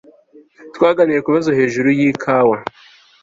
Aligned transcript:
twaganiriye 0.75 1.23
kubibazo 1.23 1.51
hejuru 1.59 1.87
yikawa 1.99 2.57